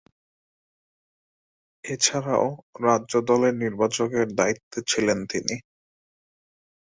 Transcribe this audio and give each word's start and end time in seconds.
এছাড়াও, 1.83 2.45
রাজ্য 2.83 3.13
দলের 3.29 3.53
নির্বাচকের 3.63 4.27
দায়িত্বে 4.39 4.79
ছিলেন 4.87 5.19
তিনি। 5.31 5.55